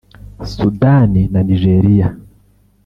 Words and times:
Sudani 0.53 1.23
na 1.33 1.41
Nigeria 1.47 2.07